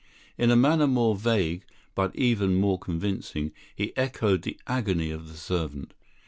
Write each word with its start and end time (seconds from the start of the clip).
In 0.35 0.49
a 0.49 0.55
manner 0.55 0.87
more 0.87 1.15
vague, 1.15 1.63
but 1.93 2.15
even 2.15 2.55
more 2.55 2.79
convincing, 2.79 3.51
he 3.75 3.95
echoed 3.95 4.41
the 4.41 4.59
agony 4.65 5.11
of 5.11 5.27
the 5.27 5.37
servant. 5.37 5.93